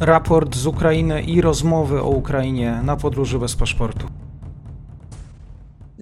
raport 0.00 0.56
z 0.56 0.66
Ukrainy 0.66 1.22
i 1.22 1.40
rozmowy 1.40 2.00
o 2.00 2.08
Ukrainie 2.08 2.80
na 2.84 2.96
podróży 2.96 3.38
bez 3.38 3.56
paszportu. 3.56 4.06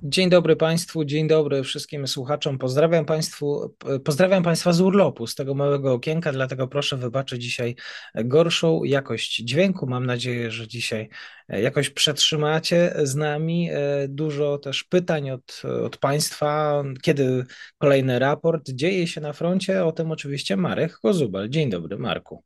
Dzień 0.02 0.30
dobry 0.30 0.56
Państwu, 0.56 1.04
dzień 1.04 1.28
dobry 1.28 1.62
wszystkim 1.62 2.08
słuchaczom. 2.08 2.58
Pozdrawiam, 2.58 3.04
państwu, 3.04 3.74
pozdrawiam 4.04 4.42
Państwa 4.42 4.72
z 4.72 4.80
urlopu, 4.80 5.26
z 5.26 5.34
tego 5.34 5.54
małego 5.54 5.92
okienka, 5.92 6.32
dlatego 6.32 6.68
proszę 6.68 6.96
wybaczyć 6.96 7.42
dzisiaj 7.42 7.76
gorszą 8.14 8.84
jakość 8.84 9.36
dźwięku. 9.36 9.86
Mam 9.86 10.06
nadzieję, 10.06 10.50
że 10.50 10.68
dzisiaj 10.68 11.08
jakoś 11.48 11.90
przetrzymacie 11.90 12.94
z 13.02 13.14
nami. 13.14 13.70
Dużo 14.08 14.58
też 14.58 14.84
pytań 14.84 15.30
od, 15.30 15.62
od 15.84 15.96
Państwa, 15.96 16.82
kiedy 17.02 17.44
kolejny 17.78 18.18
raport 18.18 18.70
dzieje 18.70 19.06
się 19.06 19.20
na 19.20 19.32
froncie. 19.32 19.84
O 19.84 19.92
tym 19.92 20.10
oczywiście 20.10 20.56
Marek 20.56 20.98
Kozubel. 20.98 21.48
Dzień 21.50 21.70
dobry, 21.70 21.98
Marku. 21.98 22.42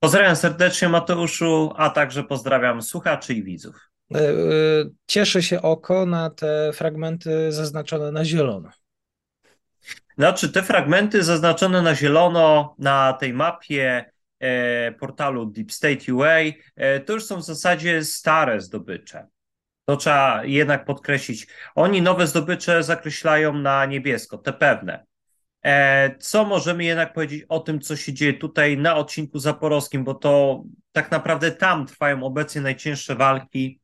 Pozdrawiam 0.00 0.36
serdecznie 0.36 0.88
Mateuszu, 0.88 1.72
a 1.76 1.90
także 1.90 2.24
pozdrawiam 2.24 2.82
słuchaczy 2.82 3.34
i 3.34 3.42
widzów. 3.42 3.90
E, 4.14 4.18
e, 4.18 4.32
cieszy 5.06 5.42
się 5.42 5.62
oko 5.62 6.06
na 6.06 6.30
te 6.30 6.70
fragmenty 6.72 7.52
zaznaczone 7.52 8.12
na 8.12 8.24
zielono. 8.24 8.70
Znaczy, 10.18 10.48
te 10.48 10.62
fragmenty 10.62 11.22
zaznaczone 11.22 11.82
na 11.82 11.94
zielono 11.94 12.74
na 12.78 13.12
tej 13.12 13.32
mapie 13.34 14.12
e, 14.40 14.92
portalu 14.92 15.46
Deep 15.46 15.72
State 15.72 16.14
UA 16.14 16.38
e, 16.76 17.00
to 17.00 17.12
już 17.12 17.24
są 17.24 17.36
w 17.36 17.44
zasadzie 17.44 18.04
stare 18.04 18.60
zdobycze. 18.60 19.26
To 19.84 19.96
trzeba 19.96 20.44
jednak 20.44 20.84
podkreślić. 20.84 21.46
Oni 21.74 22.02
nowe 22.02 22.26
zdobycze 22.26 22.82
zakreślają 22.82 23.52
na 23.52 23.86
niebiesko, 23.86 24.38
te 24.38 24.52
pewne. 24.52 25.07
E, 25.64 26.16
co 26.18 26.44
możemy 26.44 26.84
jednak 26.84 27.12
powiedzieć 27.12 27.44
o 27.48 27.60
tym, 27.60 27.80
co 27.80 27.96
się 27.96 28.12
dzieje 28.12 28.34
tutaj 28.34 28.78
na 28.78 28.96
odcinku 28.96 29.38
zaporowskim, 29.38 30.04
bo 30.04 30.14
to 30.14 30.64
tak 30.92 31.10
naprawdę 31.10 31.50
tam 31.50 31.86
trwają 31.86 32.22
obecnie 32.22 32.60
najcięższe 32.60 33.16
walki 33.16 33.80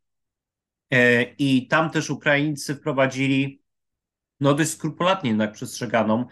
e, 0.90 1.22
i 1.22 1.66
tam 1.66 1.90
też 1.90 2.10
Ukraińcy 2.10 2.74
wprowadzili 2.74 3.64
no 4.40 4.54
dość 4.54 4.70
skrupulatnie 4.70 5.30
jednak 5.30 5.52
przestrzeganą 5.52 6.26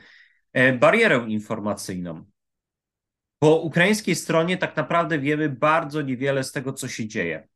e, 0.52 0.72
barierę 0.72 1.24
informacyjną. 1.28 2.24
Po 3.38 3.56
ukraińskiej 3.56 4.14
stronie 4.14 4.56
tak 4.56 4.76
naprawdę 4.76 5.18
wiemy 5.18 5.48
bardzo 5.48 6.02
niewiele 6.02 6.44
z 6.44 6.52
tego, 6.52 6.72
co 6.72 6.88
się 6.88 7.08
dzieje. 7.08 7.48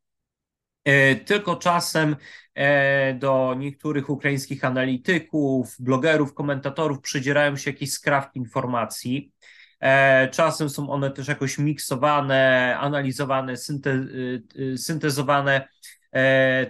E, 0.87 1.17
tylko 1.17 1.57
czasem 1.57 2.17
e, 2.55 3.15
do 3.15 3.55
niektórych 3.59 4.11
ukraińskich 4.11 4.65
analityków, 4.65 5.77
blogerów, 5.79 6.35
komentatorów 6.35 7.01
przydzierają 7.01 7.57
się 7.57 7.71
jakieś 7.71 7.93
skrawki 7.93 8.39
informacji. 8.39 9.33
E, 9.81 10.29
czasem 10.29 10.71
są 10.71 10.91
one 10.91 11.11
też 11.11 11.29
jakoś 11.29 11.59
miksowane, 11.59 12.77
analizowane, 12.81 13.57
synte, 13.57 14.07
syntezowane 14.77 15.69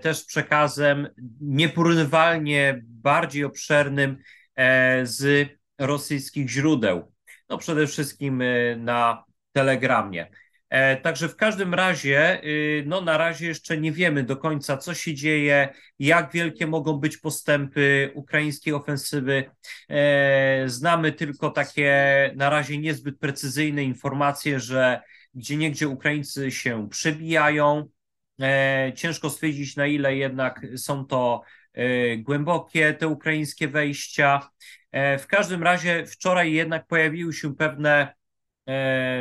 też 0.01 0.25
przekazem 0.25 1.09
nieporównywalnie 1.41 2.83
bardziej 2.85 3.45
obszernym 3.45 4.17
z 5.03 5.49
rosyjskich 5.79 6.51
źródeł. 6.51 7.13
No 7.49 7.59
przede 7.59 7.87
wszystkim 7.87 8.43
na 8.77 9.25
Telegramie. 9.53 10.27
E, 10.71 10.97
także 10.97 11.29
w 11.29 11.37
każdym 11.37 11.75
razie, 11.75 12.45
y, 12.45 12.85
no 12.87 13.01
na 13.01 13.19
razie 13.19 13.47
jeszcze 13.47 13.79
nie 13.79 13.93
wiemy 13.93 14.23
do 14.23 14.37
końca, 14.37 14.77
co 14.77 14.95
się 14.95 15.15
dzieje, 15.15 15.69
jak 15.99 16.33
wielkie 16.33 16.67
mogą 16.67 16.93
być 16.93 17.17
postępy 17.17 18.11
ukraińskiej 18.15 18.75
ofensywy. 18.75 19.51
E, 19.89 20.65
znamy 20.67 21.13
tylko 21.13 21.51
takie 21.51 22.33
na 22.37 22.51
razie 22.51 22.79
niezbyt 22.79 23.19
precyzyjne 23.19 23.85
informacje, 23.85 24.61
że 24.61 25.01
gdzie 25.35 25.57
niegdzie 25.57 25.89
Ukraińcy 25.89 26.51
się 26.51 26.89
przebijają. 26.89 27.89
E, 28.43 28.93
ciężko 28.97 29.31
stwierdzić, 29.31 29.77
na 29.77 29.87
ile 29.87 30.17
jednak 30.17 30.67
są 30.77 31.07
to 31.07 31.43
głębokie 32.19 32.95
te 32.95 33.09
ukraińskie 33.09 33.69
wejścia. 33.69 34.51
W 34.93 35.27
każdym 35.27 35.63
razie 35.63 36.07
wczoraj 36.07 36.53
jednak 36.53 36.87
pojawiły 36.87 37.33
się 37.33 37.57
pewne 37.57 38.16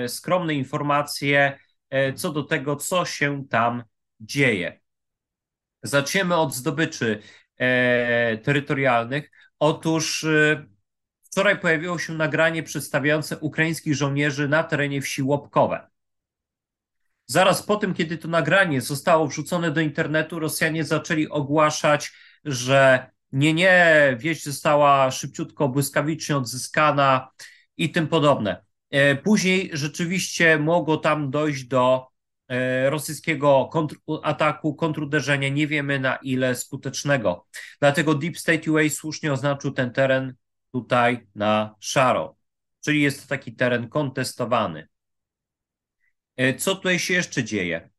skromne 0.08 0.54
informacje 0.54 1.60
e, 1.90 2.14
co 2.14 2.32
do 2.32 2.44
tego, 2.44 2.76
co 2.76 3.06
się 3.06 3.48
tam 3.50 3.84
dzieje. 4.20 4.80
Zaczniemy 5.84 6.36
od 6.36 6.56
zdobyczy 6.56 7.22
e, 7.58 8.38
terytorialnych. 8.38 9.32
Otóż 9.60 10.26
wczoraj 11.24 11.60
pojawiło 11.60 12.00
się 12.00 12.14
nagranie 12.14 12.64
przedstawiające 12.64 13.38
ukraińskich 13.38 13.96
żołnierzy 13.96 14.48
na 14.48 14.64
terenie 14.64 15.02
wsi 15.02 15.24
Łopkowe. 15.24 15.88
Zaraz 17.26 17.64
po 17.64 17.76
tym, 17.76 17.94
kiedy 17.94 18.18
to 18.18 18.28
nagranie 18.28 18.82
zostało 18.82 19.28
wrzucone 19.28 19.72
do 19.72 19.82
internetu, 19.82 20.40
Rosjanie 20.40 20.84
zaczęli 20.84 21.28
ogłaszać, 21.28 22.14
że 22.46 23.10
nie, 23.32 23.54
nie, 23.54 24.16
wieś 24.20 24.44
została 24.44 25.12
szybciutko, 25.12 25.70
błyskawicznie 25.70 26.38
odzyskana 26.38 27.32
i 27.78 27.92
tym 27.92 28.08
podobne. 28.08 28.65
E, 28.90 29.16
później 29.16 29.69
rzeczywiście 29.73 30.59
mogło 30.59 30.97
tam 30.97 31.31
dojść 31.31 31.63
do 31.63 32.07
e, 32.47 32.90
rosyjskiego 32.90 33.69
kontrataku, 33.72 34.75
kontruderzenia, 34.75 35.50
nie 35.50 35.68
wiemy 35.68 36.00
na 36.00 36.16
ile 36.16 36.56
skutecznego. 36.56 37.47
Dlatego 37.79 38.16
Deep 38.16 38.38
State 38.38 38.72
UA 38.72 38.90
słusznie 38.90 39.34
oznaczył 39.34 39.72
ten 39.72 39.91
teren 39.91 40.34
tutaj 40.72 41.28
na 41.35 41.75
szaro, 41.79 42.35
czyli 42.84 43.01
jest 43.01 43.22
to 43.22 43.28
taki 43.28 43.56
teren 43.56 43.90
kontestowany. 43.90 44.88
E, 46.38 46.53
co 46.53 46.75
tutaj 46.75 47.00
się 47.00 47.13
jeszcze 47.13 47.44
dzieje? 47.44 47.90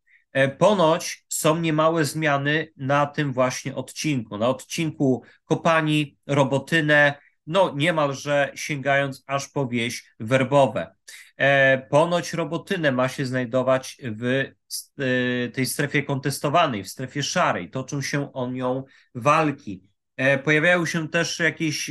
Ponoć 0.59 1.25
są 1.29 1.61
niemałe 1.61 2.05
zmiany 2.05 2.73
na 2.77 3.07
tym 3.07 3.33
właśnie 3.33 3.75
odcinku. 3.75 4.39
Na 4.39 4.49
odcinku 4.49 5.23
Kopani, 5.45 6.19
Robotynę, 6.27 7.15
no 7.47 7.73
niemalże 7.77 8.53
sięgając 8.55 9.25
aż 9.27 9.49
po 9.49 9.69
wieś 9.69 10.15
werbowe. 10.21 10.95
E, 11.37 11.79
ponoć 11.79 12.33
robotynę 12.33 12.93
ma 12.93 13.09
się 13.09 13.27
znajdować 13.27 13.97
w 14.03 14.25
e, 14.25 15.49
tej 15.49 15.67
strefie 15.67 16.03
kontestowanej, 16.03 16.85
w 16.85 16.89
strefie 16.89 17.23
szarej. 17.23 17.71
Toczą 17.71 18.03
się 18.03 18.33
o 18.33 18.51
nią 18.51 18.85
walki. 19.15 19.85
E, 20.17 20.39
pojawiają 20.39 20.87
się 20.87 21.09
też 21.09 21.39
jakieś 21.39 21.91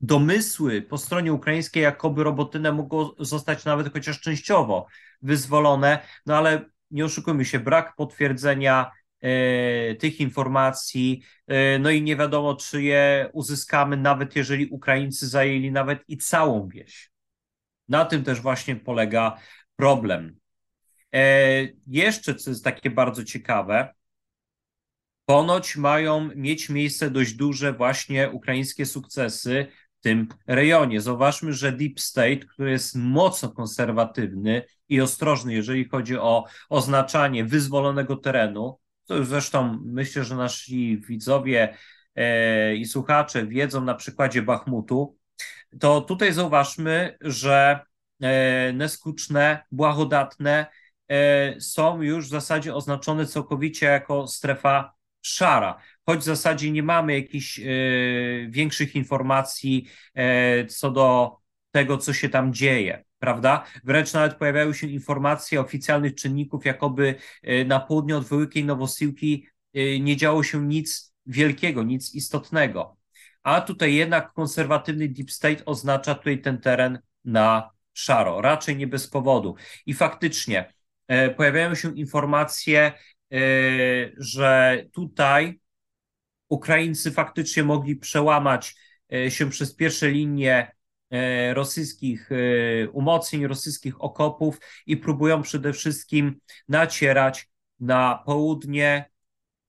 domysły 0.00 0.82
po 0.82 0.98
stronie 0.98 1.32
ukraińskiej, 1.32 1.82
jakoby 1.82 2.24
robotynę 2.24 2.72
mogło 2.72 3.14
zostać 3.18 3.64
nawet 3.64 3.92
chociaż 3.92 4.20
częściowo 4.20 4.86
wyzwolone, 5.22 5.98
no 6.26 6.36
ale 6.36 6.64
nie 6.90 7.04
oszukujmy 7.04 7.44
się, 7.44 7.60
brak 7.60 7.96
potwierdzenia 7.96 8.90
tych 9.98 10.20
informacji, 10.20 11.22
e, 11.46 11.78
no 11.78 11.90
i 11.90 12.02
nie 12.02 12.16
wiadomo, 12.16 12.56
czy 12.56 12.82
je 12.82 13.30
uzyskamy, 13.32 13.96
nawet 13.96 14.36
jeżeli 14.36 14.66
Ukraińcy 14.66 15.28
zajęli 15.28 15.72
nawet 15.72 15.98
i 16.08 16.16
całą 16.16 16.68
wieś. 16.68 17.10
Na 17.88 18.04
tym 18.04 18.24
też 18.24 18.40
właśnie 18.40 18.76
polega 18.76 19.38
problem. 19.76 20.36
E, 21.14 21.20
jeszcze, 21.86 22.34
co 22.34 22.50
jest 22.50 22.64
takie 22.64 22.90
bardzo 22.90 23.24
ciekawe, 23.24 23.94
ponoć 25.26 25.76
mają 25.76 26.30
mieć 26.34 26.68
miejsce 26.68 27.10
dość 27.10 27.34
duże 27.34 27.72
właśnie 27.72 28.30
ukraińskie 28.30 28.86
sukcesy 28.86 29.66
w 30.00 30.02
tym 30.02 30.28
rejonie. 30.46 31.00
Zauważmy, 31.00 31.52
że 31.52 31.72
Deep 31.72 32.00
State, 32.00 32.36
który 32.36 32.70
jest 32.70 32.96
mocno 32.96 33.48
konserwatywny 33.48 34.62
i 34.88 35.00
ostrożny, 35.00 35.54
jeżeli 35.54 35.88
chodzi 35.88 36.18
o 36.18 36.44
oznaczanie 36.68 37.44
wyzwolonego 37.44 38.16
terenu, 38.16 38.78
to 39.06 39.16
już 39.16 39.26
zresztą 39.26 39.78
myślę, 39.84 40.24
że 40.24 40.36
nasi 40.36 40.98
widzowie 40.98 41.76
e, 42.14 42.74
i 42.76 42.84
słuchacze 42.84 43.46
wiedzą 43.46 43.80
na 43.80 43.94
przykładzie 43.94 44.42
Bachmutu, 44.42 45.18
to 45.80 46.00
tutaj 46.00 46.32
zauważmy, 46.32 47.18
że 47.20 47.80
e, 48.22 48.72
neskuczne, 48.72 49.64
błahodatne 49.72 50.66
e, 51.08 51.60
są 51.60 52.02
już 52.02 52.26
w 52.26 52.30
zasadzie 52.30 52.74
oznaczone 52.74 53.26
całkowicie 53.26 53.86
jako 53.86 54.26
strefa 54.26 54.94
szara, 55.22 55.78
choć 56.06 56.20
w 56.20 56.22
zasadzie 56.22 56.70
nie 56.70 56.82
mamy 56.82 57.14
jakichś 57.14 57.60
większych 58.48 58.94
informacji 58.96 59.88
co 60.68 60.90
do 60.90 61.36
tego, 61.70 61.98
co 61.98 62.12
się 62.12 62.28
tam 62.28 62.52
dzieje 62.52 63.04
prawda? 63.24 63.64
Wręcz 63.84 64.12
nawet 64.12 64.36
pojawiały 64.36 64.74
się 64.74 64.86
informacje 64.86 65.60
oficjalnych 65.60 66.14
czynników, 66.14 66.64
jakoby 66.64 67.14
e, 67.42 67.64
na 67.64 67.80
południe 67.80 68.16
od 68.16 68.28
Wielkiej 68.28 68.64
Nowosiłki 68.64 69.46
e, 69.74 70.00
nie 70.00 70.16
działo 70.16 70.42
się 70.42 70.66
nic 70.66 71.14
wielkiego, 71.26 71.82
nic 71.82 72.14
istotnego. 72.14 72.96
A 73.42 73.60
tutaj 73.60 73.94
jednak 73.94 74.32
konserwatywny 74.32 75.08
deep 75.08 75.30
state 75.30 75.64
oznacza 75.64 76.14
tutaj 76.14 76.40
ten 76.40 76.60
teren 76.60 76.98
na 77.24 77.70
szaro, 77.92 78.40
raczej 78.40 78.76
nie 78.76 78.86
bez 78.86 79.08
powodu. 79.08 79.54
I 79.86 79.94
faktycznie 79.94 80.72
e, 81.08 81.30
pojawiają 81.30 81.74
się 81.74 81.96
informacje, 81.96 82.92
że 84.16 84.84
tutaj 84.92 85.60
Ukraińcy 86.48 87.10
faktycznie 87.10 87.64
mogli 87.64 87.96
przełamać 87.96 88.74
się 89.28 89.50
przez 89.50 89.74
pierwsze 89.74 90.10
linie 90.10 90.74
rosyjskich 91.52 92.30
umocnień, 92.92 93.46
rosyjskich 93.46 94.04
okopów 94.04 94.58
i 94.86 94.96
próbują 94.96 95.42
przede 95.42 95.72
wszystkim 95.72 96.40
nacierać 96.68 97.48
na 97.80 98.22
południe, 98.26 99.10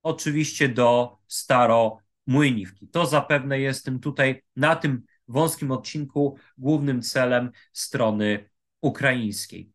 oczywiście 0.03 0.69
do 0.69 1.17
Staromłyniwki. 1.27 2.87
To 2.87 3.05
zapewne 3.05 3.59
jest 3.59 3.85
tym 3.85 3.99
tutaj 3.99 4.43
na 4.55 4.75
tym 4.75 5.03
wąskim 5.27 5.71
odcinku 5.71 6.37
głównym 6.57 7.01
celem 7.01 7.51
strony 7.73 8.49
ukraińskiej. 8.81 9.71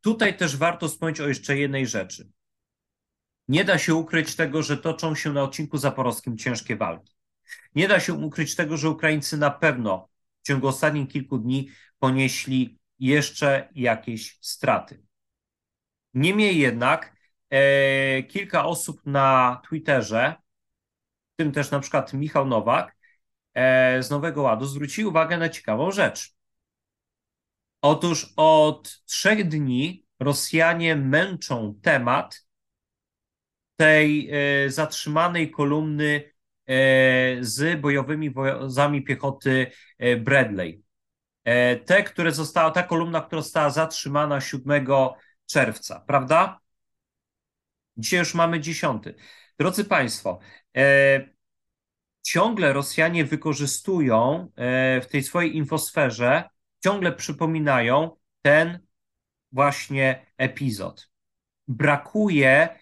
Tutaj 0.00 0.36
też 0.36 0.56
warto 0.56 0.88
wspomnieć 0.88 1.20
o 1.20 1.28
jeszcze 1.28 1.58
jednej 1.58 1.86
rzeczy. 1.86 2.30
Nie 3.48 3.64
da 3.64 3.78
się 3.78 3.94
ukryć 3.94 4.36
tego, 4.36 4.62
że 4.62 4.76
toczą 4.76 5.14
się 5.14 5.32
na 5.32 5.42
odcinku 5.42 5.78
zaporowskim 5.78 6.38
ciężkie 6.38 6.76
walki. 6.76 7.15
Nie 7.74 7.88
da 7.88 8.00
się 8.00 8.14
ukryć 8.14 8.56
tego, 8.56 8.76
że 8.76 8.90
Ukraińcy 8.90 9.36
na 9.36 9.50
pewno 9.50 10.08
w 10.42 10.46
ciągu 10.46 10.68
ostatnich 10.68 11.08
kilku 11.08 11.38
dni 11.38 11.70
ponieśli 11.98 12.78
jeszcze 12.98 13.68
jakieś 13.74 14.38
straty. 14.40 15.02
Niemniej 16.14 16.58
jednak 16.58 17.16
e, 17.50 18.22
kilka 18.22 18.64
osób 18.64 19.00
na 19.06 19.60
Twitterze, 19.68 20.34
w 21.34 21.36
tym 21.36 21.52
też 21.52 21.70
na 21.70 21.80
przykład 21.80 22.12
Michał 22.12 22.46
Nowak 22.46 22.96
e, 23.54 24.02
z 24.02 24.10
Nowego 24.10 24.42
Ładu, 24.42 24.66
zwrócił 24.66 25.08
uwagę 25.08 25.38
na 25.38 25.48
ciekawą 25.48 25.90
rzecz. 25.90 26.34
Otóż 27.82 28.32
od 28.36 29.04
trzech 29.04 29.48
dni 29.48 30.06
Rosjanie 30.20 30.96
męczą 30.96 31.80
temat 31.82 32.46
tej 33.76 34.30
e, 34.30 34.70
zatrzymanej 34.70 35.50
kolumny 35.50 36.32
z 37.40 37.80
bojowymi 37.80 38.30
wozami 38.30 39.02
piechoty 39.04 39.70
e, 39.98 40.16
Bradley. 40.16 40.82
Te, 41.86 42.02
które 42.02 42.32
została, 42.32 42.70
ta 42.70 42.82
kolumna, 42.82 43.20
która 43.20 43.42
została 43.42 43.70
zatrzymana 43.70 44.40
7 44.40 44.86
czerwca, 45.46 46.04
prawda? 46.06 46.60
Dzisiaj 47.96 48.18
już 48.18 48.34
mamy 48.34 48.60
10. 48.60 49.02
Drodzy 49.58 49.84
Państwo, 49.84 50.38
ciągle 52.22 52.72
Rosjanie 52.72 53.24
wykorzystują 53.24 54.48
w 55.02 55.06
tej 55.10 55.22
swojej 55.22 55.56
infosferze, 55.56 56.48
ciągle 56.84 57.12
przypominają 57.12 58.16
ten 58.42 58.78
właśnie 59.52 60.26
epizod. 60.38 61.10
Brakuje 61.68 62.78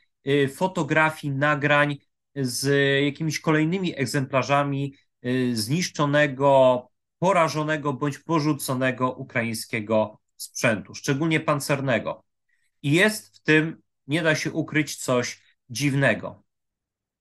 fotografii, 0.54 1.32
nagrań 1.32 1.98
z 2.36 2.66
jakimiś 3.04 3.40
kolejnymi 3.40 3.98
egzemplarzami 3.98 4.94
y, 5.26 5.56
zniszczonego, 5.56 6.88
porażonego 7.18 7.92
bądź 7.92 8.18
porzuconego 8.18 9.12
ukraińskiego 9.12 10.20
sprzętu, 10.36 10.94
szczególnie 10.94 11.40
pancernego. 11.40 12.24
I 12.82 12.92
jest 12.92 13.36
w 13.36 13.42
tym, 13.42 13.82
nie 14.06 14.22
da 14.22 14.34
się 14.34 14.52
ukryć, 14.52 14.96
coś 14.96 15.42
dziwnego. 15.70 16.44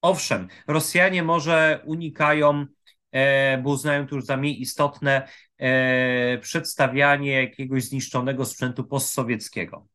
Owszem, 0.02 0.48
Rosjanie 0.68 1.24
może 1.24 1.82
unikają, 1.86 2.66
e, 3.12 3.58
bo 3.58 3.70
uznają 3.70 4.08
to 4.08 4.16
już 4.16 4.26
za 4.26 4.38
mniej 4.38 4.62
istotne, 4.62 5.28
e, 5.58 6.38
przedstawianie 6.38 7.32
jakiegoś 7.32 7.84
zniszczonego 7.84 8.46
sprzętu 8.46 8.84
postsowieckiego. 8.84 9.88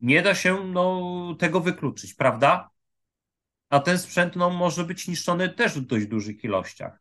Nie 0.00 0.22
da 0.22 0.34
się 0.34 0.64
no, 0.64 1.36
tego 1.38 1.60
wykluczyć, 1.60 2.14
prawda? 2.14 2.70
A 3.74 3.80
ten 3.80 3.98
sprzęt 3.98 4.36
no, 4.36 4.50
może 4.50 4.84
być 4.84 5.08
niszczony 5.08 5.48
też 5.48 5.78
w 5.78 5.86
dość 5.86 6.06
dużych 6.06 6.44
ilościach. 6.44 7.00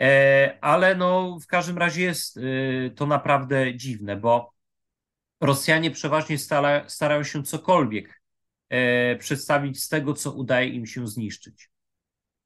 E, 0.00 0.58
ale 0.60 0.94
no, 0.94 1.38
w 1.42 1.46
każdym 1.46 1.78
razie 1.78 2.02
jest 2.02 2.36
e, 2.36 2.40
to 2.90 3.06
naprawdę 3.06 3.76
dziwne, 3.76 4.16
bo 4.16 4.52
Rosjanie 5.40 5.90
przeważnie 5.90 6.38
stara, 6.38 6.88
starają 6.88 7.24
się 7.24 7.42
cokolwiek 7.42 8.22
e, 8.68 9.16
przedstawić 9.16 9.82
z 9.82 9.88
tego, 9.88 10.14
co 10.14 10.32
udaje 10.32 10.68
im 10.68 10.86
się 10.86 11.08
zniszczyć. 11.08 11.70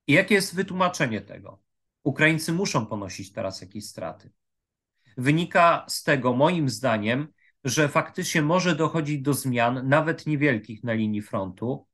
I 0.06 0.12
jakie 0.12 0.34
jest 0.34 0.54
wytłumaczenie 0.54 1.20
tego? 1.20 1.62
Ukraińcy 2.04 2.52
muszą 2.52 2.86
ponosić 2.86 3.32
teraz 3.32 3.60
jakieś 3.60 3.84
straty. 3.84 4.30
Wynika 5.16 5.86
z 5.88 6.02
tego, 6.02 6.32
moim 6.32 6.68
zdaniem, 6.68 7.28
że 7.64 7.88
faktycznie 7.88 8.42
może 8.42 8.76
dochodzić 8.76 9.22
do 9.22 9.34
zmian, 9.34 9.88
nawet 9.88 10.26
niewielkich 10.26 10.84
na 10.84 10.92
linii 10.92 11.22
frontu. 11.22 11.86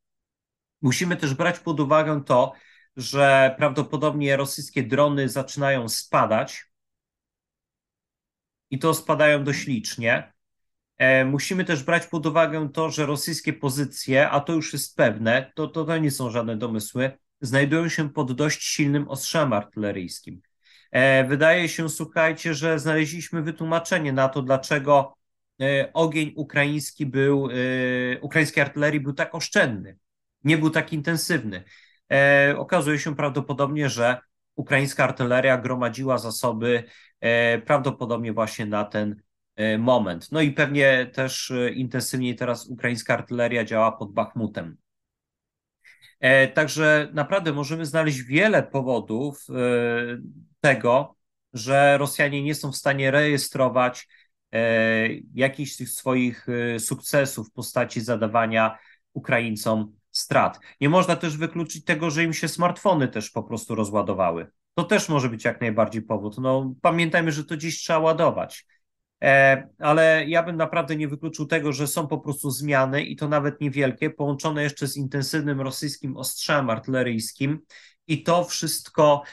Musimy 0.81 1.17
też 1.17 1.33
brać 1.33 1.59
pod 1.59 1.79
uwagę 1.79 2.23
to, 2.25 2.53
że 2.97 3.55
prawdopodobnie 3.57 4.37
rosyjskie 4.37 4.83
drony 4.83 5.29
zaczynają 5.29 5.89
spadać 5.89 6.65
i 8.69 8.79
to 8.79 8.93
spadają 8.93 9.43
dość 9.43 9.67
licznie. 9.67 10.33
E, 10.97 11.25
musimy 11.25 11.65
też 11.65 11.83
brać 11.83 12.07
pod 12.07 12.25
uwagę 12.25 12.69
to, 12.73 12.89
że 12.89 13.05
rosyjskie 13.05 13.53
pozycje, 13.53 14.29
a 14.29 14.39
to 14.39 14.53
już 14.53 14.73
jest 14.73 14.95
pewne, 14.97 15.51
to, 15.55 15.67
to, 15.67 15.85
to 15.85 15.97
nie 15.97 16.11
są 16.11 16.29
żadne 16.29 16.57
domysły, 16.57 17.11
znajdują 17.41 17.89
się 17.89 18.09
pod 18.09 18.31
dość 18.33 18.63
silnym 18.63 19.07
ostrzem 19.07 19.53
artyleryjskim. 19.53 20.41
E, 20.91 21.23
wydaje 21.23 21.69
się, 21.69 21.89
słuchajcie, 21.89 22.53
że 22.53 22.79
znaleźliśmy 22.79 23.41
wytłumaczenie 23.41 24.13
na 24.13 24.29
to, 24.29 24.41
dlaczego 24.41 25.21
E, 25.61 25.93
ogień 25.93 26.33
ukraiński 26.35 27.05
był, 27.05 27.49
ukraińskiej 28.21 28.63
artylerii 28.63 28.99
był 28.99 29.13
tak 29.13 29.35
oszczędny, 29.35 29.97
nie 30.43 30.57
był 30.57 30.69
tak 30.69 30.93
intensywny. 30.93 31.63
E, 32.11 32.55
okazuje 32.57 32.99
się 32.99 33.15
prawdopodobnie, 33.15 33.89
że 33.89 34.17
ukraińska 34.55 35.03
artyleria 35.03 35.57
gromadziła 35.57 36.17
zasoby 36.17 36.83
prawdopodobnie 37.65 38.33
właśnie 38.33 38.65
na 38.65 38.83
ten 38.85 39.21
moment. 39.79 40.31
No 40.31 40.41
i 40.41 40.51
pewnie 40.51 41.11
też 41.13 41.53
intensywniej 41.75 42.35
teraz 42.35 42.67
ukraińska 42.67 43.13
artyleria 43.13 43.65
działa 43.65 43.91
pod 43.91 44.13
Bachmutem. 44.13 44.77
Także 46.53 47.09
naprawdę 47.13 47.53
możemy 47.53 47.85
znaleźć 47.85 48.21
wiele 48.21 48.63
powodów 48.63 49.47
tego, 50.61 51.15
że 51.53 51.97
Rosjanie 51.97 52.43
nie 52.43 52.55
są 52.55 52.71
w 52.71 52.77
stanie 52.77 53.11
rejestrować 53.11 54.07
E, 54.53 55.07
jakichś 55.33 55.75
tych 55.75 55.89
swoich 55.89 56.47
e, 56.49 56.79
sukcesów 56.79 57.49
w 57.49 57.51
postaci 57.51 58.01
zadawania 58.01 58.77
Ukraińcom 59.13 59.95
strat. 60.11 60.59
Nie 60.81 60.89
można 60.89 61.15
też 61.15 61.37
wykluczyć 61.37 61.85
tego, 61.85 62.09
że 62.09 62.23
im 62.23 62.33
się 62.33 62.47
smartfony 62.47 63.07
też 63.07 63.29
po 63.29 63.43
prostu 63.43 63.75
rozładowały. 63.75 64.51
To 64.75 64.83
też 64.83 65.09
może 65.09 65.29
być 65.29 65.45
jak 65.45 65.61
najbardziej 65.61 66.01
powód. 66.01 66.37
No, 66.37 66.73
pamiętajmy, 66.81 67.31
że 67.31 67.43
to 67.43 67.57
dziś 67.57 67.77
trzeba 67.77 67.99
ładować. 67.99 68.65
E, 69.23 69.67
ale 69.79 70.25
ja 70.27 70.43
bym 70.43 70.57
naprawdę 70.57 70.95
nie 70.95 71.07
wykluczył 71.07 71.45
tego, 71.45 71.73
że 71.73 71.87
są 71.87 72.07
po 72.07 72.17
prostu 72.17 72.51
zmiany 72.51 73.03
i 73.03 73.15
to 73.15 73.27
nawet 73.27 73.61
niewielkie, 73.61 74.09
połączone 74.09 74.63
jeszcze 74.63 74.87
z 74.87 74.97
intensywnym 74.97 75.61
rosyjskim 75.61 76.17
ostrzem 76.17 76.69
artyleryjskim 76.69 77.59
i 78.07 78.23
to 78.23 78.43
wszystko 78.43 79.23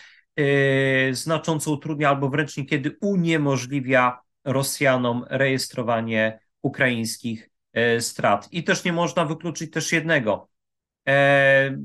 znacząco 1.13 1.71
utrudnia 1.71 2.09
albo 2.09 2.29
wręcz 2.29 2.57
niekiedy 2.57 2.97
uniemożliwia 3.01 4.21
Rosjanom 4.45 5.25
rejestrowanie 5.31 6.41
ukraińskich 6.63 7.51
e, 7.73 8.01
strat. 8.01 8.49
I 8.53 8.65
też 8.65 8.85
nie 8.85 8.93
można 8.93 9.25
wykluczyć 9.25 9.71
też 9.71 9.93
jednego. 9.93 10.49
E, 11.09 11.79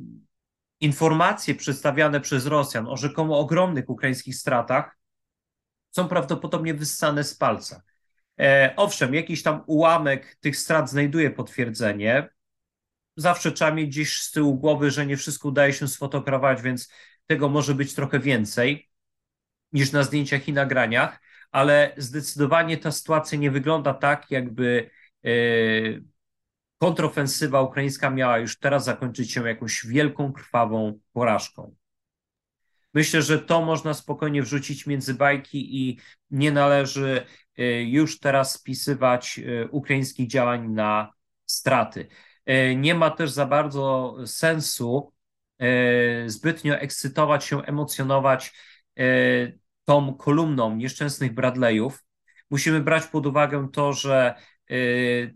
informacje 0.80 1.56
przedstawiane 1.56 2.22
przez 2.22 2.46
Rosjan 2.46 2.88
o 2.88 2.98
rzekomo 2.98 3.40
ogromnych 3.40 3.90
ukraińskich 3.90 4.36
stratach 4.36 4.98
są 5.92 6.08
prawdopodobnie 6.08 6.74
wyssane 6.74 7.24
z 7.24 7.36
palca. 7.36 7.82
E, 8.40 8.74
owszem, 8.78 9.14
jakiś 9.14 9.44
tam 9.44 9.64
ułamek 9.68 10.36
tych 10.36 10.58
strat 10.58 10.90
znajduje 10.90 11.32
potwierdzenie. 11.32 12.30
Zawsze 13.16 13.52
trzeba 13.52 13.72
mieć 13.72 13.90
gdzieś 13.90 14.22
z 14.22 14.32
tyłu 14.32 14.56
głowy, 14.56 14.92
że 14.92 15.06
nie 15.06 15.18
wszystko 15.18 15.48
udaje 15.48 15.74
się 15.74 15.88
sfotografować, 15.88 16.62
więc 16.62 16.92
tego 17.28 17.50
może 17.50 17.76
być 17.76 17.94
trochę 17.96 18.20
więcej 18.20 18.90
niż 19.72 19.92
na 19.92 20.04
zdjęciach 20.04 20.48
i 20.48 20.54
nagraniach 20.54 21.20
ale 21.54 21.94
zdecydowanie 21.98 22.78
ta 22.78 22.92
sytuacja 22.92 23.38
nie 23.38 23.52
wygląda 23.52 23.94
tak, 23.94 24.32
jakby 24.32 24.90
e, 25.26 25.30
kontrofensywa 26.84 27.62
ukraińska 27.62 28.10
miała 28.10 28.38
już 28.38 28.60
teraz 28.60 28.86
zakończyć 28.86 29.32
się 29.32 29.48
jakąś 29.48 29.86
wielką, 29.86 30.34
krwawą 30.34 31.00
porażką. 31.14 31.76
Myślę, 32.94 33.22
że 33.22 33.40
to 33.40 33.62
można 33.62 33.94
spokojnie 33.94 34.42
wrzucić 34.42 34.88
między 34.88 35.14
bajki 35.14 35.78
i 35.82 36.00
nie 36.32 36.52
należy 36.52 37.26
e, 37.58 37.84
już 37.84 38.20
teraz 38.20 38.54
spisywać 38.54 39.40
e, 39.40 39.68
ukraińskich 39.68 40.28
działań 40.28 40.70
na 40.70 41.14
straty. 41.46 42.08
Nie 42.76 42.96
ma 42.96 43.10
też 43.10 43.32
za 43.32 43.46
bardzo 43.46 44.16
sensu 44.26 45.14
zbytnio 46.26 46.76
ekscytować 46.76 47.46
się, 47.46 47.62
emocjonować 47.62 48.54
tą 49.86 50.14
kolumną 50.14 50.76
nieszczęsnych 50.76 51.34
Bradleyów, 51.34 52.04
musimy 52.54 52.82
brać 52.82 53.08
pod 53.08 53.26
uwagę 53.26 53.70
to, 53.74 53.94
że 53.94 54.36
y, 54.38 54.53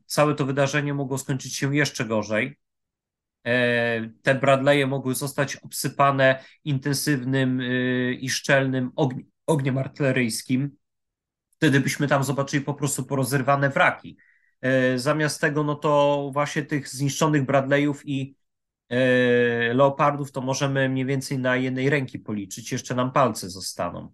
całe 0.05 0.35
to 0.35 0.45
wydarzenie 0.45 0.93
mogło 0.93 1.17
skończyć 1.17 1.55
się 1.55 1.75
jeszcze 1.75 2.05
gorzej. 2.05 2.57
E, 3.47 4.09
te 4.21 4.35
Bradleye 4.35 4.87
mogły 4.87 5.15
zostać 5.15 5.55
obsypane 5.55 6.43
intensywnym 6.63 7.61
y, 7.61 8.17
i 8.21 8.29
szczelnym 8.29 8.91
ogniem 9.45 9.77
artyleryjskim, 9.77 10.77
wtedy 11.49 11.79
byśmy 11.79 12.07
tam 12.07 12.23
zobaczyli 12.23 12.65
po 12.65 12.73
prostu 12.73 13.05
porozrywane 13.05 13.69
wraki. 13.69 14.17
Zamiast 14.95 15.41
tego, 15.41 15.63
no 15.63 15.75
to 15.75 16.29
właśnie 16.33 16.63
tych 16.63 16.89
zniszczonych 16.89 17.45
Bradleyów 17.45 18.01
i 18.05 18.35
Leopardów 19.73 20.31
to 20.31 20.41
możemy 20.41 20.89
mniej 20.89 21.05
więcej 21.05 21.39
na 21.39 21.55
jednej 21.55 21.89
ręki 21.89 22.19
policzyć, 22.19 22.71
jeszcze 22.71 22.95
nam 22.95 23.11
palce 23.11 23.49
zostaną. 23.49 24.13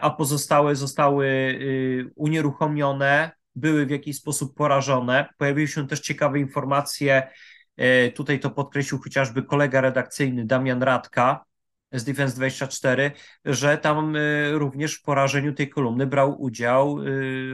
A 0.00 0.10
pozostałe 0.10 0.76
zostały 0.76 1.26
y, 1.26 2.10
unieruchomione, 2.14 3.30
były 3.60 3.86
w 3.86 3.90
jakiś 3.90 4.16
sposób 4.16 4.54
porażone. 4.54 5.28
Pojawiły 5.38 5.68
się 5.68 5.88
też 5.88 6.00
ciekawe 6.00 6.38
informacje, 6.38 7.28
e, 7.76 8.10
tutaj 8.10 8.40
to 8.40 8.50
podkreślił 8.50 9.00
chociażby 9.00 9.42
kolega 9.42 9.80
redakcyjny 9.80 10.44
Damian 10.44 10.82
Radka 10.82 11.44
z 11.92 12.04
Defense 12.04 12.36
24, 12.36 13.12
że 13.44 13.78
tam 13.78 14.16
e, 14.16 14.52
również 14.52 14.94
w 14.94 15.02
porażeniu 15.02 15.54
tej 15.54 15.68
kolumny 15.68 16.06
brał 16.06 16.42
udział 16.42 16.98
e, 17.00 17.04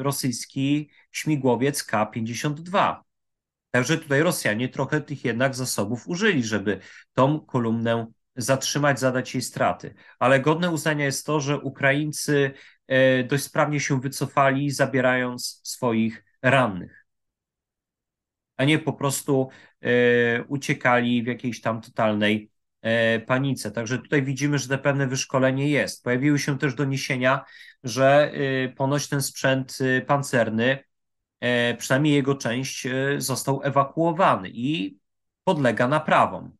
rosyjski 0.03 0.91
śmigłowiec 1.13 1.85
K-52. 1.85 2.97
Także 3.71 3.99
tutaj 3.99 4.23
Rosjanie 4.23 4.69
trochę 4.69 5.01
tych 5.01 5.25
jednak 5.25 5.55
zasobów 5.55 6.09
użyli, 6.09 6.45
żeby 6.45 6.79
tą 7.15 7.41
kolumnę 7.41 8.07
zatrzymać, 8.37 9.01
zadać 9.01 9.35
jej 9.35 9.43
straty. 9.43 9.95
Ale 10.19 10.41
godne 10.41 10.71
uznania 10.71 11.05
jest 11.05 11.27
to, 11.27 11.41
że 11.41 11.59
Ukraińcy 11.59 12.51
dość 13.29 13.45
sprawnie 13.45 13.81
się 13.81 14.01
wycofali, 14.01 14.71
zabierając 14.71 15.61
swoich 15.65 16.25
rannych, 16.43 17.07
a 18.57 18.65
nie 18.65 18.79
po 18.79 18.93
prostu 18.93 19.49
e, 19.81 20.43
uciekali 20.43 21.23
w 21.23 21.27
jakiejś 21.27 21.61
tam 21.61 21.81
totalnej 21.81 22.51
e, 22.83 23.21
panice. 23.21 23.71
Także 23.71 23.99
tutaj 23.99 24.23
widzimy, 24.23 24.59
że 24.59 24.79
pewne 24.79 25.07
wyszkolenie 25.07 25.69
jest. 25.69 26.05
Pojawiły 26.05 26.39
się 26.39 26.59
też 26.59 26.75
doniesienia, 26.75 27.45
że 27.85 28.33
ponoć 28.77 29.09
ten 29.09 29.23
sprzęt 29.23 29.79
pancerny, 30.07 30.79
przynajmniej 31.79 32.15
jego 32.15 32.35
część, 32.35 32.87
został 33.19 33.61
ewakuowany 33.63 34.51
i 34.53 34.99
podlega 35.45 35.89
naprawom. 35.89 36.57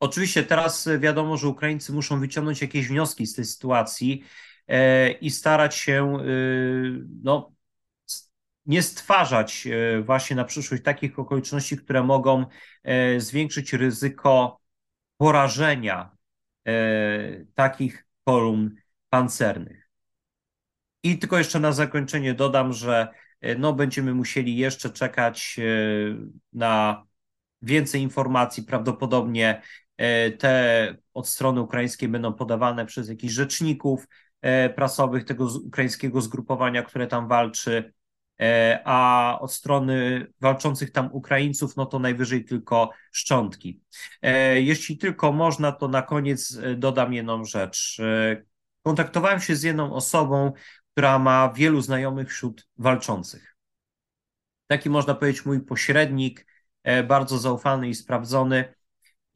Oczywiście 0.00 0.42
teraz 0.44 0.88
wiadomo, 0.98 1.36
że 1.36 1.48
Ukraińcy 1.48 1.92
muszą 1.92 2.20
wyciągnąć 2.20 2.62
jakieś 2.62 2.88
wnioski 2.88 3.26
z 3.26 3.34
tej 3.34 3.44
sytuacji 3.44 4.24
e, 4.68 5.10
i 5.12 5.30
starać 5.30 5.74
się 5.74 6.18
e, 6.18 6.24
no, 7.22 7.52
nie 8.66 8.82
stwarzać 8.82 9.66
e, 9.66 10.02
właśnie 10.02 10.36
na 10.36 10.44
przyszłość 10.44 10.82
takich 10.82 11.18
okoliczności, 11.18 11.76
które 11.76 12.02
mogą 12.02 12.46
zwiększyć 13.18 13.72
ryzyko 13.72 14.60
porażenia 15.16 16.16
takich 17.54 18.06
kolumn 18.24 18.70
pancernych. 19.10 19.90
I 21.02 21.18
tylko 21.18 21.38
jeszcze 21.38 21.60
na 21.60 21.72
zakończenie 21.72 22.34
dodam, 22.34 22.72
że 22.72 23.08
no, 23.58 23.72
będziemy 23.72 24.14
musieli 24.14 24.56
jeszcze 24.56 24.90
czekać 24.90 25.60
na 26.52 27.04
więcej 27.62 28.02
informacji. 28.02 28.62
Prawdopodobnie 28.62 29.62
E, 29.62 29.87
te 30.38 30.96
od 31.14 31.28
strony 31.28 31.60
ukraińskiej 31.60 32.08
będą 32.08 32.32
podawane 32.32 32.86
przez 32.86 33.08
jakichś 33.08 33.34
rzeczników 33.34 34.06
e, 34.40 34.70
prasowych 34.70 35.24
tego 35.24 35.48
ukraińskiego 35.66 36.20
zgrupowania, 36.20 36.82
które 36.82 37.06
tam 37.06 37.28
walczy, 37.28 37.92
e, 38.40 38.82
a 38.84 39.38
od 39.40 39.52
strony 39.52 40.26
walczących 40.40 40.90
tam 40.90 41.08
Ukraińców, 41.12 41.76
no 41.76 41.86
to 41.86 41.98
najwyżej 41.98 42.44
tylko 42.44 42.90
szczątki. 43.12 43.80
Jeśli 44.54 44.98
tylko 44.98 45.32
można, 45.32 45.72
to 45.72 45.88
na 45.88 46.02
koniec 46.02 46.58
dodam 46.76 47.12
jedną 47.12 47.44
rzecz. 47.44 48.00
Kontaktowałem 48.82 49.40
się 49.40 49.56
z 49.56 49.62
jedną 49.62 49.92
osobą, 49.92 50.52
która 50.92 51.18
ma 51.18 51.52
wielu 51.56 51.80
znajomych 51.80 52.28
wśród 52.28 52.68
walczących. 52.76 53.56
Taki 54.66 54.90
można 54.90 55.14
powiedzieć 55.14 55.46
mój 55.46 55.60
pośrednik, 55.60 56.46
bardzo 57.08 57.38
zaufany 57.38 57.88
i 57.88 57.94
sprawdzony. 57.94 58.74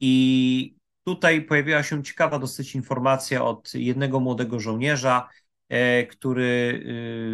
I 0.05 0.75
tutaj 1.03 1.41
pojawiła 1.41 1.83
się 1.83 2.03
ciekawa 2.03 2.39
dosyć 2.39 2.75
informacja 2.75 3.45
od 3.45 3.73
jednego 3.73 4.19
młodego 4.19 4.59
żołnierza, 4.59 5.29
e, 5.69 6.07
który 6.07 6.83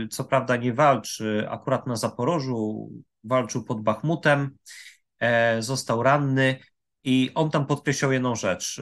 e, 0.03 0.07
co 0.07 0.23
prawda 0.23 0.55
nie 0.55 0.73
walczy 0.73 1.45
akurat 1.49 1.87
na 1.87 1.95
Zaporożu, 1.95 2.89
walczył 3.23 3.63
pod 3.63 3.81
Bachmutem, 3.81 4.57
e, 5.19 5.61
został 5.61 6.03
ranny 6.03 6.59
i 7.03 7.31
on 7.35 7.51
tam 7.51 7.65
podkreślał 7.65 8.11
jedną 8.11 8.35
rzecz. 8.35 8.81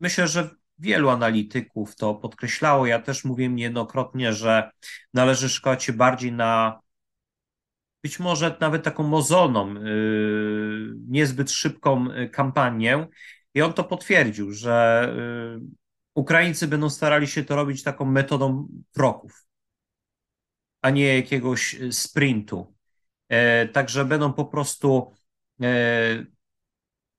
Myślę, 0.00 0.28
że 0.28 0.50
wielu 0.78 1.08
analityków 1.08 1.96
to 1.96 2.14
podkreślało. 2.14 2.86
Ja 2.86 3.02
też 3.02 3.24
mówiłem 3.24 3.56
niejednokrotnie, 3.56 4.32
że 4.32 4.70
należy 5.14 5.48
szukać 5.48 5.84
się 5.84 5.92
bardziej 5.92 6.32
na 6.32 6.80
być 8.06 8.18
może 8.20 8.56
nawet 8.60 8.82
taką 8.82 9.02
mozolną, 9.02 9.76
y, 9.76 9.80
niezbyt 11.06 11.50
szybką 11.50 12.10
y, 12.10 12.28
kampanię. 12.28 13.06
I 13.54 13.62
on 13.62 13.72
to 13.72 13.84
potwierdził, 13.84 14.52
że 14.52 15.08
y, 15.58 15.86
Ukraińcy 16.14 16.68
będą 16.68 16.90
starali 16.90 17.26
się 17.26 17.44
to 17.44 17.56
robić 17.56 17.82
taką 17.82 18.04
metodą 18.04 18.68
kroków, 18.92 19.46
a 20.82 20.90
nie 20.90 21.16
jakiegoś 21.16 21.76
sprintu. 21.90 22.76
E, 23.28 23.68
także 23.68 24.04
będą 24.04 24.32
po 24.32 24.44
prostu 24.44 25.12
e, 25.62 26.26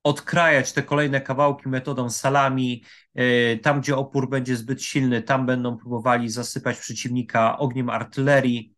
odkrajać 0.04 0.74
te 0.74 0.84
kolejne 0.84 1.22
kawałki 1.22 1.70
metodą 1.70 2.10
salami. 2.10 2.84
E, 3.16 3.58
tam, 3.58 3.82
gdzie 3.82 3.96
opór 3.98 4.30
będzie 4.30 4.56
zbyt 4.56 4.84
silny, 4.84 5.22
tam 5.22 5.46
będą 5.46 5.78
próbowali 5.78 6.30
zasypać 6.30 6.80
przeciwnika 6.80 7.58
ogniem 7.58 7.90
artylerii. 7.90 8.77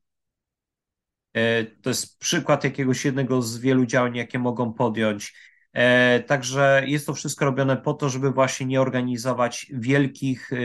E, 1.33 1.63
to 1.65 1.89
jest 1.89 2.19
przykład 2.19 2.63
jakiegoś 2.63 3.05
jednego 3.05 3.41
z 3.41 3.57
wielu 3.57 3.85
działań, 3.85 4.15
jakie 4.15 4.39
mogą 4.39 4.73
podjąć. 4.73 5.33
E, 5.73 6.19
także 6.19 6.83
jest 6.85 7.05
to 7.05 7.13
wszystko 7.13 7.45
robione 7.45 7.77
po 7.77 7.93
to, 7.93 8.09
żeby 8.09 8.31
właśnie 8.31 8.65
nie 8.65 8.81
organizować 8.81 9.71
wielkich 9.73 10.53
e, 10.53 10.57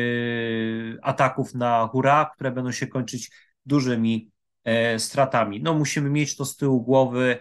ataków 1.02 1.54
na 1.54 1.86
hura, 1.86 2.30
które 2.34 2.50
będą 2.52 2.72
się 2.72 2.86
kończyć 2.86 3.30
dużymi 3.66 4.30
stratami. 4.98 5.62
No 5.62 5.74
musimy 5.74 6.10
mieć 6.10 6.36
to 6.36 6.44
z 6.44 6.56
tyłu 6.56 6.82
głowy 6.82 7.38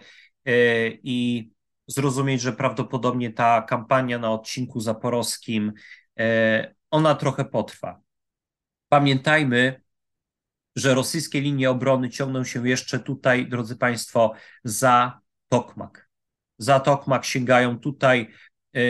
i 1.02 1.50
zrozumieć, 1.86 2.40
że 2.40 2.52
prawdopodobnie 2.52 3.32
ta 3.32 3.62
kampania 3.62 4.18
na 4.18 4.32
odcinku 4.32 4.80
zaporowskim, 4.80 5.72
ona 6.90 7.14
trochę 7.14 7.44
potrwa. 7.44 8.00
Pamiętajmy, 8.88 9.83
że 10.76 10.94
rosyjskie 10.94 11.40
linie 11.40 11.70
obrony 11.70 12.10
ciągną 12.10 12.44
się 12.44 12.68
jeszcze 12.68 12.98
tutaj, 12.98 13.48
drodzy 13.48 13.76
Państwo, 13.76 14.34
za 14.64 15.20
Tokmak. 15.48 16.08
Za 16.58 16.80
Tokmak 16.80 17.24
sięgają 17.24 17.78
tutaj 17.78 18.30
e, 18.72 18.80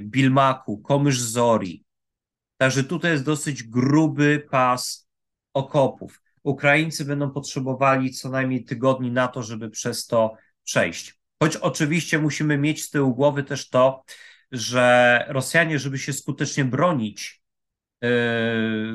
Bilmaku, 0.00 0.78
Komysz 0.78 1.20
Zori. 1.20 1.84
Także 2.56 2.84
tutaj 2.84 3.12
jest 3.12 3.24
dosyć 3.24 3.62
gruby 3.62 4.46
pas 4.50 5.08
okopów. 5.54 6.22
Ukraińcy 6.42 7.04
będą 7.04 7.30
potrzebowali 7.30 8.10
co 8.10 8.30
najmniej 8.30 8.64
tygodni 8.64 9.10
na 9.10 9.28
to, 9.28 9.42
żeby 9.42 9.70
przez 9.70 10.06
to 10.06 10.34
przejść. 10.64 11.18
Choć 11.42 11.56
oczywiście 11.56 12.18
musimy 12.18 12.58
mieć 12.58 12.84
z 12.84 12.90
tyłu 12.90 13.14
głowy 13.14 13.42
też 13.42 13.68
to, 13.68 14.04
że 14.52 15.24
Rosjanie, 15.28 15.78
żeby 15.78 15.98
się 15.98 16.12
skutecznie 16.12 16.64
bronić 16.64 17.42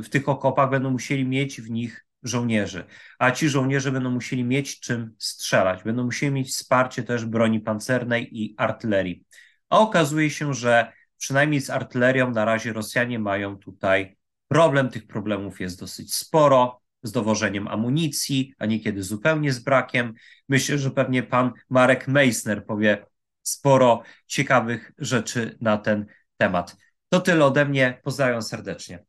w 0.03 0.09
tych 0.09 0.29
okopach 0.29 0.69
będą 0.69 0.91
musieli 0.91 1.25
mieć 1.25 1.61
w 1.61 1.69
nich 1.69 2.05
żołnierzy, 2.23 2.83
a 3.19 3.31
ci 3.31 3.49
żołnierze 3.49 3.91
będą 3.91 4.09
musieli 4.09 4.43
mieć 4.43 4.79
czym 4.79 5.15
strzelać, 5.17 5.83
będą 5.83 6.03
musieli 6.03 6.31
mieć 6.31 6.49
wsparcie 6.49 7.03
też 7.03 7.25
broni 7.25 7.59
pancernej 7.59 8.41
i 8.41 8.55
artylerii. 8.57 9.23
A 9.69 9.79
okazuje 9.79 10.29
się, 10.29 10.53
że 10.53 10.91
przynajmniej 11.17 11.61
z 11.61 11.69
artylerią 11.69 12.31
na 12.31 12.45
razie 12.45 12.73
Rosjanie 12.73 13.19
mają 13.19 13.57
tutaj 13.57 14.17
problem. 14.47 14.89
Tych 14.89 15.07
problemów 15.07 15.59
jest 15.59 15.79
dosyć 15.79 16.13
sporo 16.13 16.81
z 17.03 17.11
dowożeniem 17.11 17.67
amunicji, 17.67 18.53
a 18.57 18.65
niekiedy 18.65 19.03
zupełnie 19.03 19.53
z 19.53 19.59
brakiem. 19.59 20.13
Myślę, 20.49 20.77
że 20.77 20.91
pewnie 20.91 21.23
pan 21.23 21.51
Marek 21.69 22.07
Meissner 22.07 22.65
powie 22.65 23.05
sporo 23.41 24.03
ciekawych 24.27 24.91
rzeczy 24.97 25.57
na 25.61 25.77
ten 25.77 26.05
temat. 26.37 26.77
To 27.09 27.19
tyle 27.19 27.45
ode 27.45 27.65
mnie. 27.65 27.99
Pozdrawiam 28.03 28.41
serdecznie. 28.41 29.03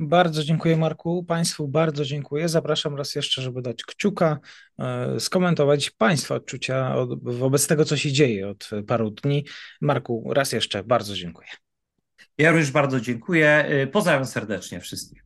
Bardzo 0.00 0.44
dziękuję 0.44 0.76
Marku, 0.76 1.24
Państwu 1.24 1.68
bardzo 1.68 2.04
dziękuję. 2.04 2.48
Zapraszam 2.48 2.96
raz 2.96 3.14
jeszcze, 3.14 3.42
żeby 3.42 3.62
dać 3.62 3.84
kciuka, 3.84 4.38
e, 4.78 5.20
skomentować 5.20 5.90
Państwa 5.90 6.34
odczucia 6.34 6.94
wobec 7.22 7.66
tego, 7.66 7.84
co 7.84 7.96
się 7.96 8.12
dzieje 8.12 8.48
od 8.48 8.70
paru 8.86 9.10
dni. 9.10 9.44
Marku, 9.80 10.30
raz 10.34 10.52
jeszcze 10.52 10.84
bardzo 10.84 11.14
dziękuję. 11.14 11.48
Ja 12.38 12.50
również 12.50 12.70
bardzo 12.70 13.00
dziękuję. 13.00 13.48
E, 13.48 13.86
pozdrawiam 13.86 14.26
serdecznie 14.26 14.80
wszystkich. 14.80 15.23